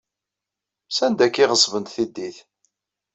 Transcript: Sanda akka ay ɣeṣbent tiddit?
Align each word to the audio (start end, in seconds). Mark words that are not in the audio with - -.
Sanda 0.89 1.23
akka 1.25 1.39
ay 1.41 1.49
ɣeṣbent 1.51 1.91
tiddit? 1.95 2.37